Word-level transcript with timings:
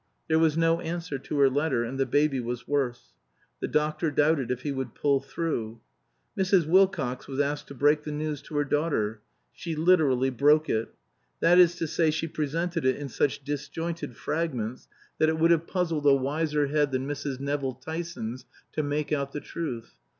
There 0.27 0.39
was 0.39 0.57
no 0.57 0.79
answer 0.81 1.19
to 1.19 1.37
her 1.41 1.47
letter; 1.47 1.83
and 1.83 1.99
the 1.99 2.07
baby 2.07 2.39
was 2.39 2.67
worse. 2.67 3.13
The 3.59 3.67
doctor 3.67 4.09
doubted 4.09 4.49
if 4.49 4.63
he 4.63 4.71
would 4.71 4.95
pull 4.95 5.19
through. 5.19 5.79
Mrs. 6.35 6.65
Wilcox 6.65 7.27
was 7.27 7.39
asked 7.39 7.67
to 7.67 7.75
break 7.75 8.01
the 8.03 8.11
news 8.11 8.41
to 8.41 8.55
her 8.57 8.63
daughter. 8.63 9.21
She 9.53 9.75
literally 9.75 10.31
broke 10.31 10.71
it. 10.71 10.91
That 11.39 11.59
is 11.59 11.75
to 11.75 11.85
say, 11.87 12.09
she 12.09 12.27
presented 12.27 12.83
it 12.83 12.95
in 12.95 13.09
such 13.09 13.43
disjointed 13.43 14.15
fragments 14.17 14.87
that 15.19 15.29
it 15.29 15.37
would 15.37 15.51
have 15.51 15.67
puzzled 15.67 16.07
a 16.07 16.15
wiser 16.15 16.65
head 16.65 16.91
than 16.91 17.07
Mrs. 17.07 17.39
Nevill 17.39 17.75
Tyson's 17.75 18.45
to 18.71 18.81
make 18.81 19.11
out 19.11 19.33
the 19.33 19.39
truth. 19.39 19.97